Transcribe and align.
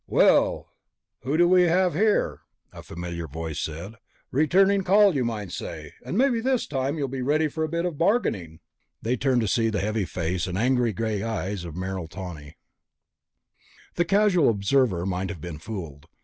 "Well, 0.07 0.73
who 1.19 1.37
do 1.37 1.47
we 1.47 1.61
have 1.65 1.93
here?" 1.93 2.41
a 2.73 2.81
familiar 2.81 3.27
voice 3.27 3.59
said. 3.59 3.97
"Returning 4.31 4.81
a 4.81 4.83
call, 4.83 5.13
you 5.15 5.23
might 5.23 5.51
say. 5.51 5.91
And 6.03 6.17
maybe 6.17 6.41
this 6.41 6.65
time 6.65 6.97
you'll 6.97 7.07
be 7.07 7.21
ready 7.21 7.47
for 7.47 7.63
a 7.63 7.69
bit 7.69 7.85
of 7.85 7.99
bargaining." 7.99 8.61
They 9.03 9.15
turned 9.15 9.41
to 9.41 9.47
see 9.47 9.69
the 9.69 9.79
heavy 9.81 10.05
face 10.05 10.47
and 10.47 10.57
angry 10.57 10.95
eyes 11.23 11.65
of 11.65 11.75
Merrill 11.75 12.07
Tawney. 12.07 12.47
8. 12.47 12.47
The 12.47 12.55
Scavengers 12.55 13.13
of 13.13 13.65
Space 13.67 13.97
The 13.97 14.05
casual 14.05 14.49
observer 14.49 15.05
might 15.05 15.29
have 15.29 15.39
been 15.41 15.59
fooled. 15.59 16.07